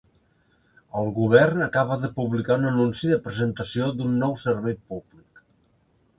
El 1.01 1.11
govern 1.17 1.65
acaba 1.65 1.97
de 2.05 2.09
publicar 2.15 2.57
un 2.63 2.65
anunci 2.71 3.13
de 3.13 3.21
presentació 3.27 3.93
d'un 4.01 4.19
nou 4.25 4.35
servei 4.47 4.79
públic. 4.89 5.47